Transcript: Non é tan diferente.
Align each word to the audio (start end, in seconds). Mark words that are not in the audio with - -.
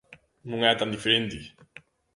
Non 0.49 0.59
é 0.71 0.73
tan 0.77 0.93
diferente. 0.95 1.37